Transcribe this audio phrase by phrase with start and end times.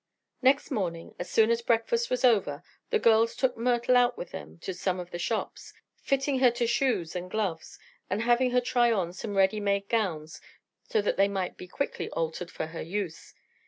[0.41, 4.57] Next morning, as soon as breakfast was over, the girls took Myrtle out with them
[4.61, 7.77] to some of the shops, fitting her to shoes and gloves
[8.09, 10.41] and having her try on some ready made gowns
[10.89, 13.35] so that they might be quickly altered for her use.